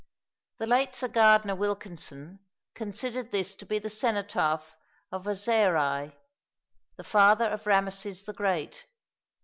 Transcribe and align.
The 0.57 0.65
late 0.65 0.95
Sir 0.95 1.07
Gardner 1.09 1.53
Wilkinson 1.53 2.39
considered 2.73 3.31
this 3.31 3.55
to 3.57 3.67
be 3.67 3.77
the 3.77 3.87
cenotaph 3.87 4.75
of 5.11 5.25
Osirei, 5.27 6.15
the 6.97 7.03
father 7.03 7.45
of 7.47 7.67
Rameses 7.67 8.23
the 8.25 8.33
Great. 8.33 8.85